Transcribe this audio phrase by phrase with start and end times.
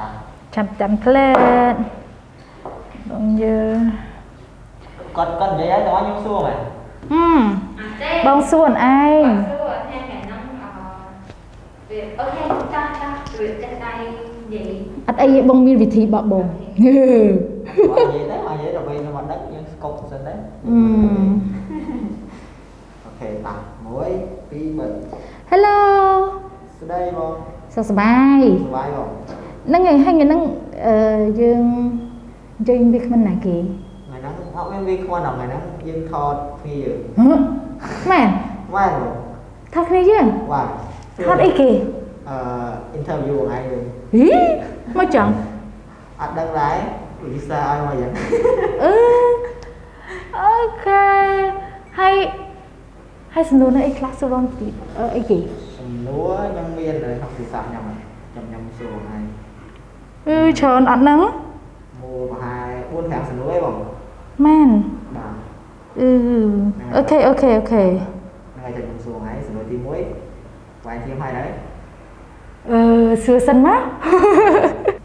[0.00, 0.12] តាំង
[0.54, 1.30] ចាំចាំផ្លែ
[1.72, 1.74] ត
[3.10, 3.78] បងយើង
[5.16, 6.58] គាត់គាត់និយាយឲ្យដល់ខ្ញុំសួរមែន
[7.12, 7.40] ហឹម
[7.80, 10.66] អាចេបងសួនឯងបងសួរថ្ងៃថ្ងៃហ្នឹងអឺ
[11.90, 12.42] វាអូខេ
[12.74, 14.70] ចាស់ចាស់វាចេះដៃនិយាយ
[15.08, 20.78] អត់អីទេបងមានវិធីបបបងគាត់និយាយទៅមកនិយាយដល់ពេលខ្ញុំអត់ដឹងយើងស្កប់សិនដែរអឺ
[23.04, 23.90] អូខេតាំង1
[24.50, 25.78] 2 3 Hello
[26.80, 27.34] ស្ដីបង
[27.74, 29.08] សុខសប្បាយសុបាយបង
[29.68, 30.40] ហ្នឹងហើយហើយថ្ងៃហ្នឹង
[30.86, 30.94] អឺ
[31.40, 31.62] យើង
[32.68, 33.56] យើងវាគ្មិនណាគេ
[34.06, 37.26] ថ្ងៃហ្នឹងអត់មានវាខ្វល់ដល់ថ្ងៃហ្នឹងយើងថតគ្នាយើងហ៎
[38.10, 38.28] មែន
[38.74, 39.14] ម៉ែបង
[39.74, 40.66] ថតគ្នាយើងបាទ
[41.26, 41.68] ថតអីគេ
[42.28, 42.36] អឺ
[42.98, 43.82] interview ថ្ងៃយើង
[44.14, 44.26] ហី
[44.98, 45.32] មកចង់
[46.20, 46.76] អត់ដឹងដែរ
[47.34, 48.12] វិសាឲ្យមកយ៉ាង
[48.84, 48.94] អឺ
[50.38, 50.52] អូ
[50.84, 51.06] ខេ
[51.98, 52.14] ហើយ
[53.34, 55.38] ហើយសំណួរនៅអីខ្លះសួរបងទីអឺអីគេ
[55.78, 57.84] សំណួរខ្ញុំមាននៅក្នុងភាសាខ្ញុំ
[58.32, 59.18] ខ្ញុំខ្ញុំសួរថ្ងៃ
[60.28, 61.20] អឺច្រើនអត់ហ្នឹង
[62.02, 63.76] មួយប្រហែល4 5សំណួរឯងបង
[64.44, 64.68] មែន
[65.16, 65.34] បាទ
[66.00, 66.10] អឺ
[66.94, 67.84] OK OK OK
[68.56, 69.86] ហ្នឹងហើយខ្ញុំសួរថ្ងៃសំណួរទី1
[70.86, 71.50] វាយធៀមឲ្យហើយ
[72.70, 72.78] អឺ
[73.24, 73.80] សួរសិនមក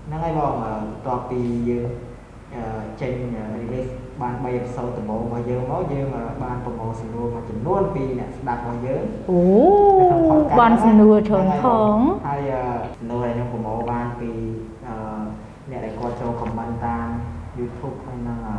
[0.05, 1.85] ហ្នឹងហើយបងអឺបន្ទាប់ពីយើង
[2.53, 2.61] អឺ
[3.01, 3.11] ចេញ
[3.57, 9.39] release បាន3អេពីសូតដំបូងរបស់យើងមកយើងអឺបានប្រមូលសំណួរមួយចំនួនពីអ្នកស្ដាប់របស់យើងអូ
[9.99, 11.97] នៅក្នុង podcast បានសំណួរច្រើនហ្នឹងផហើយង
[12.27, 12.63] ហើយអឺ
[12.97, 14.29] សំណួរដែលខ្ញុំប្រមូលបានពី
[17.59, 18.57] YouTube ហើយនិងអឺ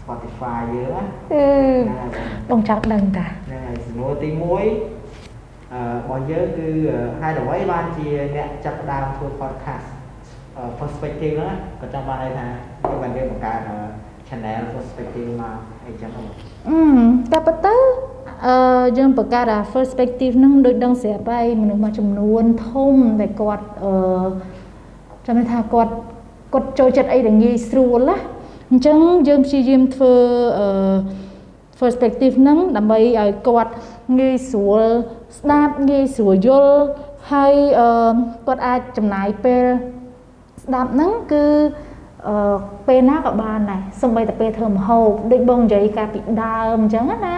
[0.00, 1.46] Spotify យើងណាអឺ
[1.86, 2.10] ហ្នឹងហើយ
[2.50, 6.68] បងបងចង់ដឹងតាហ្នឹងហើយសំណួរទី1អឺរបស់យើងគឺ
[7.20, 9.86] ហេតុអ្វីបានជាអ្នកចាប់ផ្ដើមធ្វើ podcast
[10.56, 12.46] អឺ perspective ហ្នឹងណាក៏ចង់បានន័យថា
[12.82, 13.78] យើងបានយើងបង្កើតអឺ
[14.28, 15.56] channel perspective មក
[15.86, 16.26] អីចឹងហ្នឹង
[16.68, 16.78] អឺ
[17.32, 17.76] តែប៉ុន្តែ
[18.46, 23.92] អឺយើងបង្កើតអា first perspective ហ្នឹងដូចដឹងស្រាប់ហើយមនុស្សមួយចំនួនធំដែលគាត់អឺ
[25.26, 25.92] ចាំន័យថាគាត់
[26.54, 28.16] គាត់ចូលចិត្តអីដែលងាយស្រួលណា
[28.70, 30.14] អញ្ចឹងយើងព្យាយាមធ្វើ
[30.58, 30.66] អឺ
[31.78, 33.72] first perspective ហ្នឹងដើម្បីឲ្យគាត់
[34.20, 34.82] ងាយស្រួល
[35.38, 36.76] ស្ដាប់ងាយស្រួលយល់
[37.32, 38.14] ហើយអឺ
[38.46, 39.64] គាត់អាចចំណាយពេល
[40.64, 41.44] ស្ដាប់ហ្នឹងគឺ
[42.28, 42.56] អឺ
[42.88, 47.34] ពេលណាក៏បានដែរសំបីតែពេលធ្វើម្ហូបដូចបងនិយាយកាលពីដើមអញ្ចឹងណា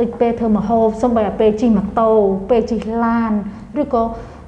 [0.00, 2.10] ដូចពេលធ្វើម្ហូបសំបីតែពេលជិះម៉ូតូ
[2.50, 3.32] ពេលជិះឡាន
[3.82, 4.02] ឬក៏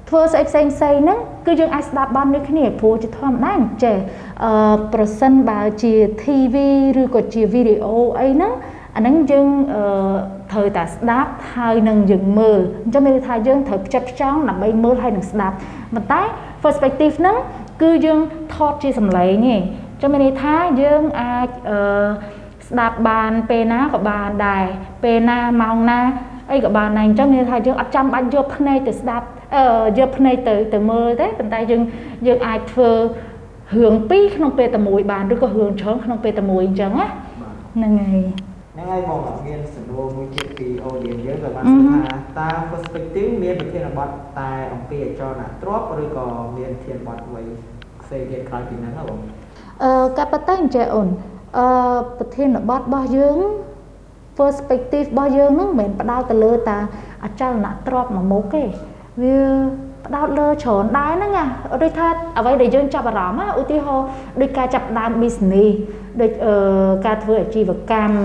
[0.09, 3.97] ធ្វើស្អីផ្សេងផ្សេងហ្នឹងគឺយើងអាចស្ដាប់បានដូចគ្នាព្រោះជាធម្មតាអញ្ចេះ
[4.43, 6.55] អឺប្រសិនបើជា TV
[7.01, 8.53] ឬក៏ជាវីដេអូអីហ្នឹង
[8.95, 9.83] អាហ្នឹងយើងអឺ
[10.51, 15.55] ត្រូវតែស្ដាប់ហើយនឹងយើងមើលអញ្ចឹងមានន័យថាយើងត្រូវផ្ចិតផ្ចង់ដើម្បីមើលហើយនឹងស្ដាប់
[15.93, 16.21] ប៉ុន្តែ
[16.63, 17.37] perspective ហ្នឹង
[17.81, 18.19] គឺយើង
[18.55, 21.79] ថតជាសម្លេងឯងអញ្ចឹងមានន័យថាយើងអាចអឺ
[22.69, 24.65] ស្ដាប់បានពេលណាក៏បានដែរ
[25.03, 25.99] ពេលណាម៉ោងណា
[26.51, 29.36] អីក៏បានដែរអញ្ចឹងមានន័យថាយើងអត់ចាំបាច់យកភ្នែកទៅស្ដាប់អឺ
[29.99, 31.81] យកភ្នែកទៅទៅមើលទេប៉ុន្តែយើង
[32.27, 32.91] យើងអាចធ្វើ
[33.75, 37.11] រឿងពីរក្នុងពេលតែមួយបានឬក៏រឿងច្រើនក្នុងពេលតែមួយអញ្ចឹងណាបាទ
[37.75, 38.25] ហ្នឹងហើយ
[38.73, 44.09] ហ្នឹងហើយបងអត់មានសំណួរមួយទៀតពី audience យើងក៏បានអឺសួហឹរមថាតើ perspective មានប្រធានបទ
[44.39, 46.25] តែអំពីអចលនទ្រព្យឬក៏
[46.57, 47.41] មានប្រធានបទអ្វី
[48.01, 49.19] ផ្សេងទៀតក្រៅពីហ្នឹងហ៎បង
[49.83, 51.07] អឺកាប់តែអញ្ចេះអូន
[51.57, 51.67] អឺ
[52.17, 53.37] ប្រធានបទរបស់យើង
[54.39, 56.77] perspective របស់យើងហ្នឹងមិនមែនផ្ដោតទៅលើតា
[57.23, 58.63] អចលនទ្រព្យមួយមុខទេ
[59.21, 59.35] វា
[60.05, 61.45] ផ្ដោតលើច្រើនដែរហ្នឹងណា
[61.83, 62.07] ដូចថា
[62.37, 64.07] អ្វីដែលយើងចាប់អារម្មណ៍ណាឧទាហរណ៍
[64.41, 65.71] ដូចការចាប់ផ្ដើម business
[66.21, 66.53] ដូចអឺ
[67.05, 68.17] ការធ្វើអាជីវកម្ម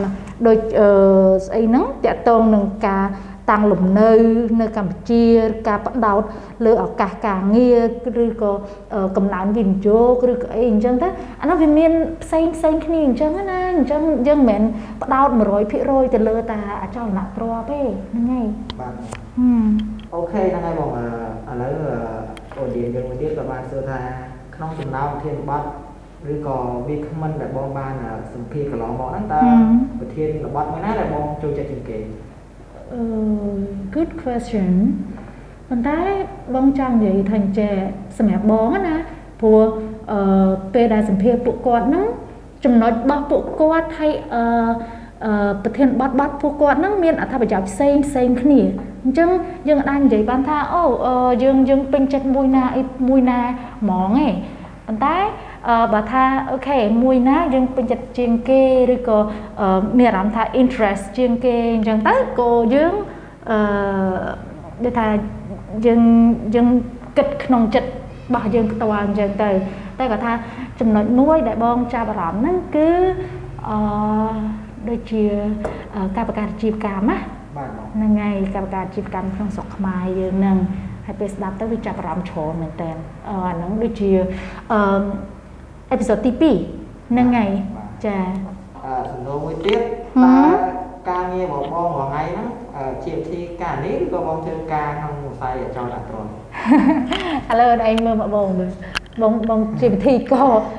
[0.47, 0.89] ដូចអឺ
[1.47, 3.05] ស្អីហ្នឹងតាក់ទងនឹងការ
[3.51, 4.11] តាំងលំនៅ
[4.61, 5.25] នៅកម្ពុជា
[5.69, 6.23] ការផ្ដោត
[6.67, 8.53] លើឱកាសការងារឬក៏
[8.95, 11.09] អឺកំណើនវិនិយោគឬក៏អីអញ្ចឹងទៅ
[11.41, 11.93] អានោះវាមាន
[12.23, 14.73] ផ្សេងផ្សេងគ្នាអញ្ចឹងណាអញ្ចឹងយើងមិនមែន
[15.03, 15.29] ផ្ដោត
[15.73, 17.81] 100%ទៅលើតាអចលនទ្រព្យទេ
[18.13, 18.47] ហ្នឹងហើយ
[18.81, 18.95] បាទ
[19.37, 19.82] ហឹមអូ
[20.35, 21.05] ខេហ្នឹងហើយបងអឺ
[21.53, 21.73] ឥឡូវ
[22.57, 23.99] អឺ audience យើងមួយទៀតក៏បានសួរថា
[24.55, 25.63] ក្នុងចំណោមប្រធានបទ
[26.33, 26.57] ឬក៏
[26.89, 29.43] វាគ្មិនដែលបងបានអឺសម្ភារកន្លងមកហ្នឹងតើ
[30.01, 31.99] ប្រធានបទមួយណាដែលបងចូលចិត្តជាងគេ
[32.93, 33.01] អឺ
[33.95, 34.73] good question
[35.69, 35.99] ប៉ុន្តែ
[36.55, 37.73] បងចង់និយាយថាអញ្ចេះ
[38.19, 38.97] សម្រាប់បងណា
[39.41, 39.63] ព្រោះ
[40.13, 42.07] អឺពេលដែលសម្ភារពួកគាត់ហ្នឹង
[42.65, 45.02] ចំណុចរបស់ពួកគាត់ហើយអឺអឺ
[45.65, 48.61] ប្រធានបទបទពួកគាត់ហ្នឹងមានអត្ថប្រយោជន៍ផ្សេងផ្សេងគ្នា
[49.05, 49.31] អញ្ចឹង
[49.69, 53.41] យើងអាចនិយាយបានថាអូអឺយើងយើងពេញចិត្តមួយណាអីមួយណា
[53.81, 54.35] ហ្មងឯង
[54.87, 55.17] ប៉ុន្តែ
[55.69, 58.63] អឺបើថាអូខេមួយណាយើងពេញចិត្តជាងគេ
[58.95, 59.19] ឬក៏
[59.61, 62.95] អឺមានអារម្មណ៍ថា interest ជាងគេអញ្ចឹងទៅក៏យើង
[63.51, 63.59] អឺ
[64.85, 65.07] ដូចថា
[65.87, 66.03] យើង
[66.55, 66.69] យើង
[67.17, 69.51] គិតក្នុងចិត្តរបស់យើងផ្ទាល់អញ្ចឹងទៅ
[69.99, 70.33] តែគាត់ថា
[70.81, 72.91] ចំណុចមួយដែលបងចាប់អារម្មណ៍ហ្នឹងគឺ
[73.69, 73.77] អឺ
[74.89, 75.23] ដូចជា
[75.95, 77.19] អឺការបង្កើតអាជីវកម្មណា
[77.57, 80.59] បាទបងហ្នឹងហើយកម្មការអាជីវកម្មក្នុងស្រុកខ្មែរយើងហ្នឹង
[81.03, 82.91] អហើយពេលស្ដាប់ទៅវាចាប់អារម្មណ៍ច្រើនមែនតើ
[83.29, 84.11] អឺអាហ្នឹងដូចជា
[84.73, 84.81] អឺ
[85.91, 87.51] អេពីសូតទី2ហ្នឹងហើយ
[88.07, 88.17] ចា
[88.85, 89.81] អឺសំណួរមួយទៀត
[90.15, 96.31] ហឹតើមការងាររបស់បងរាល់ថ្ងៃហ្នឹងអឺជាវិធីការនេះឬក៏បងធ្វើការក្នុងវិស័យចលនាត្រង់
[97.51, 98.71] ឥឡូវឯងមើលមកបងមើល
[99.23, 100.35] បងបងជាពិធីក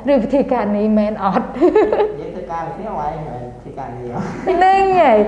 [0.10, 2.23] ឬពិធីការនេះមែនអត់យើងធ្វើ
[2.54, 5.20] ការវិធីអត់ឯងមិនធ្វើការងារហ៎ហ្នឹងហើយ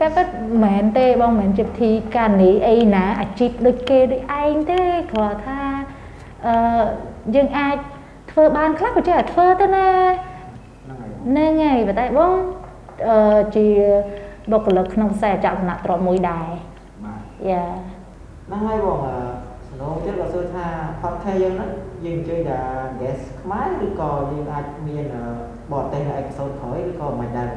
[0.00, 5.60] កាពិតមិនមែនទេបងមិនមែនជាពិធីការនេះអីណាអាជីពដូចគេដូចឯងទេគ្រាន់ថា
[6.46, 6.54] អឺ
[7.34, 7.76] យើងអាច
[8.30, 9.88] ធ្វើបានខ្លះក៏ចេះតែធ្វើទៅណា
[10.86, 12.32] ហ្នឹងហើយហ្នឹងហើយប៉ុន្តែបង
[13.08, 13.66] អឺជា
[14.50, 16.48] បុគ្គលិកក្នុងខ្សែចលនាទ្រព្យមួយដែរ
[17.04, 17.20] បាទ
[17.50, 17.64] យ៉ា
[18.46, 19.16] ហ្នឹងហើយបងអឺ
[19.66, 20.66] សំណួរទៀតក៏សួរថា
[21.02, 21.70] podcast យើងហ្នឹង
[22.04, 22.60] យើងអញ្ជើញតែ
[23.00, 27.48] guest ខ្មែរឬក៏យើងអាចមានអឺ បរទេសនៅអេពីសូតក្រោយឬក៏មិនដែរ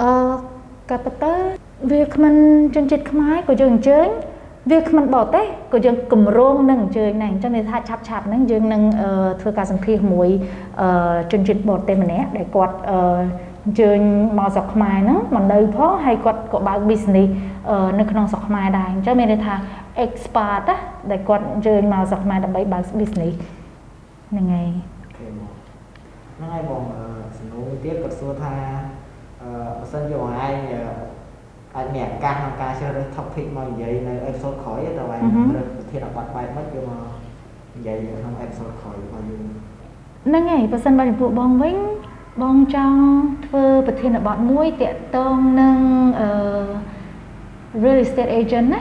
[0.00, 0.08] អឺ
[0.90, 1.32] កាពិតទៅ
[1.90, 2.34] វាគ្មិន
[2.74, 4.08] ជនជាតិខ្មែរក៏យើងអញ្ជើញ
[4.70, 9.10] វាគ្មិនបរទេសក៏យើងកម្រងនឹងអញ្ជើញដែរអញ្ចឹងន័យថាឆាប់ឆាប់ហ្នឹងយើងនឹងអឺ
[9.40, 10.28] ធ្វើការសម្ភាសន៍មួយ
[10.80, 12.98] អឺជនជាតិបរទេសម្នាក់ដែលគាត់អឺ
[13.64, 14.00] អញ្ជើញ
[14.38, 17.30] មកស្រុកខ្មែរហ្នឹងមកនៅផងហើយគាត់ក៏បើក business
[17.70, 19.54] អឺនៅក្នុងស្រុកខ្មែរដែរអញ្ចឹងមានន័យថា
[20.04, 20.76] expert ណា
[21.10, 23.32] ដែលគាត់អញ្ជើញមកស្រុកខ្មែរដើម្បីបើក business
[24.30, 24.68] ហ្នឹងហើយ
[25.02, 25.48] អូខេបង
[26.36, 26.82] ហ្នឹងហើយបង
[27.84, 28.54] អឺសំណួរមួយទៀតក៏សួរថា
[29.40, 29.48] អឺ
[29.78, 30.80] បើសិនជាបងឯងអឺ
[31.76, 37.04] អាចមានឱកាសក្នុងការជ្រើសរើស topic មកនិយាយនៅអេពីសូតក្រោយតើបងអឺហឹមរើសប្រធានបទបែបម៉េចយកមក
[37.76, 39.42] និយាយនៅក្នុងអេពីសូតក្រោយរបស់យើង
[40.26, 41.76] ហ្នឹងហើយបើសិនបើចំពោះបងវិញ
[42.42, 42.98] បងចង់
[43.46, 45.76] ធ្វើប្រធានបទមួយតាក់ទងនឹង
[46.20, 46.28] អឺ
[47.82, 48.80] real estate agent ណា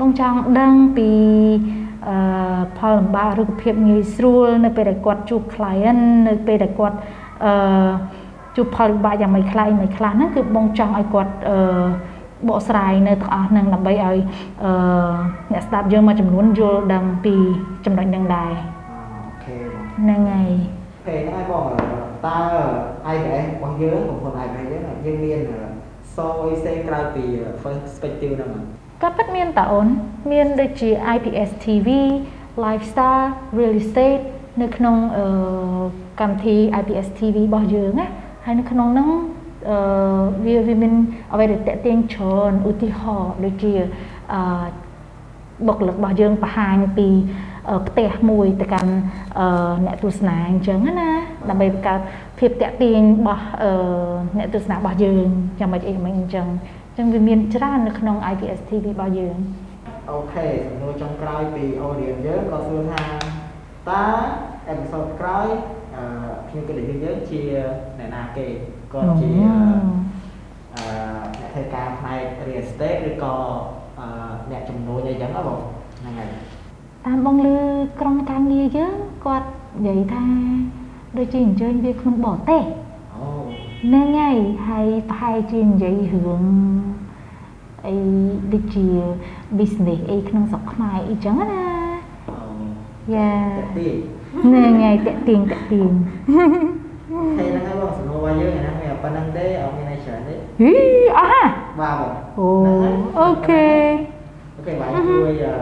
[0.00, 1.10] បងចង់ដឹងពី
[2.08, 2.16] អឺ
[2.78, 6.96] ផលលំបាកឬក៏ភាពងាយស្រួលនៅពេលដែលគាត់ជួប client នៅពេលដែលគាត់
[7.44, 7.52] អឺ
[8.56, 11.58] ជួបផលលំបាកយ៉ាងម៉េចខ្លះមិនខ្លះហ្នឹងគឺបងចង់ឲ្យគាត់អឺ
[12.48, 14.18] បកស្រាយនៅទាំងអស់ហ្នឹងដើម្បីឲ្យ
[14.64, 14.70] អឺ
[15.52, 17.34] អ្នកស្ដាប់យើងមួយចំនួនយល់ដឹងពី
[17.84, 18.52] ចំណុចហ្នឹងដែរ
[18.90, 20.50] អូខេបងហ្នឹងហើយ
[21.06, 21.64] ពេលហ្នឹងហើយបង
[22.26, 22.38] តើ
[23.14, 25.40] IBS របស់យើងបងប្អូន IBS យើងយើងមាន
[26.16, 27.24] សអុយផ្សេងក្រៅពី
[27.62, 28.66] first perspective ហ្នឹងអត់
[29.02, 29.86] ក៏ពិតមានតាអូន
[30.32, 31.88] មានដូចជា IPS TV
[32.64, 34.22] lifestyle real estate
[34.62, 35.24] នៅក្នុងអឺ
[36.20, 38.06] កម្មវិធី IPS TV របស់យើងណា
[38.44, 39.08] ហើយនៅក្នុងហ្នឹង
[39.68, 39.76] អឺ
[40.46, 40.92] វាវាមាន
[41.32, 43.72] អ្វីដែលតេទៀងច្រើនឧទាហរណ៍ដូចជា
[44.32, 44.40] អឺ
[45.66, 47.08] បុគ្គលិករបស់យើងបង្ហាញពី
[47.70, 48.92] អឺផ្ទះមួយទៅកាន់
[49.38, 49.46] អឺ
[49.86, 51.10] អ្នកទស្សនាអញ្ចឹងណា
[51.50, 52.00] ដើម្បីបង្កើត
[52.38, 53.70] ភាពតាក់ទាញរបស់អឺ
[54.38, 55.26] អ្នកទស្សនារបស់យើង
[55.58, 56.46] យ៉ាងម៉េចអីយ៉ាងម៉េចអញ្ចឹង
[56.90, 59.36] អញ្ចឹងវាមានច្រើននៅក្នុង IPS TV របស់យើង
[60.10, 63.04] អូខេសំណួរចុងក្រោយពី audience យើងក៏សួរថា
[63.90, 64.04] តើ
[64.68, 65.46] អេពីសូតក្រោយ
[65.96, 66.02] អឺ
[66.48, 67.40] ខ្ញុំគិតថាយើងជា
[67.98, 68.46] អ្នកណាគេ
[68.92, 69.28] គាត់ជា
[70.74, 70.84] អឺ
[71.38, 73.34] អ្នកធ្វើការផ្នែក real estate ឬក៏
[73.98, 74.06] អឺ
[74.50, 75.58] អ្នកជំនួញអីចឹងហ៎បង
[75.98, 76.30] ហ្នឹងហើយ
[77.06, 77.56] តាមបងលឺ
[78.00, 79.48] ក្រុមការងារយើងគាត់
[79.86, 80.24] និយាយថា
[81.16, 82.62] ដូចជាអញ្ជើញវាក្នុងបរទេស
[83.14, 83.26] អូ
[83.84, 84.36] ហ្នឹងហើយ
[84.68, 86.44] ហើយប្រហែលជានិយាយរឿង
[87.86, 87.94] អី
[88.52, 88.86] ដូចជា
[89.58, 91.83] business អីក្នុងស្រុកខ្មែរអីចឹងណាអូ
[93.14, 93.96] យ៉ាតាក់ទាញ
[94.42, 95.90] ហ្នឹងហើយតាក់ទាញតាក់ទាញ
[97.10, 100.72] OK ហ្នឹងហើយបងសំណួររបស់យើងហ្នឹងមានតែប៉ុណ្ណឹងទេអត់មានអីច្រើនទេហី
[101.18, 101.44] អស់ហ่ะ
[101.80, 103.66] បាទបងអូហ្នឹងហើយ OK
[104.56, 105.54] OK បាទជួយអឺ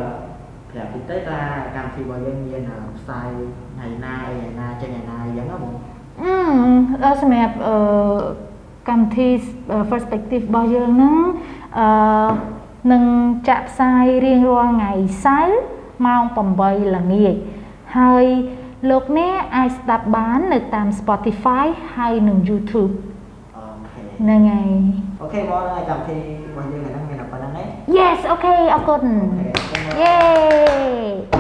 [0.70, 1.38] ប្រាប់តិចទៅថា
[1.76, 3.28] កម្មវិធីរបស់យើងមានអឺផ្សាយ
[3.74, 5.72] ថ្ងៃណាអីថ្ងៃណាចេញថ្ងៃណាអីចឹងហ៎បង
[6.22, 6.34] អឺ
[7.04, 7.76] ដល់សម្រាប់អឺ
[8.88, 9.28] កម្មវិធី
[9.90, 11.16] first perspective របស់យើងហ្នឹង
[11.78, 11.86] អឺ
[12.92, 13.04] នឹង
[13.48, 14.92] ចាក់ផ្សាយរៀងរាល់ថ្ងៃ
[15.24, 16.22] សៅរ៍ ម៉ោង
[16.58, 17.34] 8ល្ងាច
[17.98, 18.24] ហើយ
[18.90, 21.64] លោកអ្នកអាចស្ដាប់បាននៅតាម Spotify
[21.96, 22.92] ហើយនិង YouTube
[23.56, 24.70] OK ហ្នឹងហើយ
[25.22, 27.66] OK បងហើយកម្មវិធីរបស់យើងហ្នឹងមានតែប៉ុណ្ណឹងឯង
[27.98, 31.31] Yes OK អរគុណ OK អរគុណបង Yay